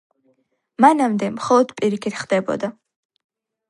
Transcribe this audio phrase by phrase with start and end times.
[0.85, 2.75] მანამდე, მხოლოდ პირიქით ხდებოდა.